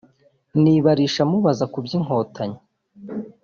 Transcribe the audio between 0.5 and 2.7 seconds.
nibarisha mubaza ku by’Inkotanyi